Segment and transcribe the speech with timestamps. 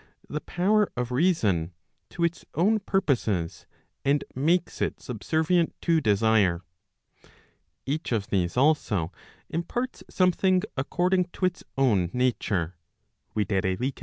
[0.27, 1.73] the power of reason,
[2.09, 3.67] to its own purposes,
[4.03, 6.61] and makes it subservient to desire.
[7.85, 9.11] Each of these also
[9.47, 12.77] imparts something according to its own nature,
[13.35, 13.91] viz.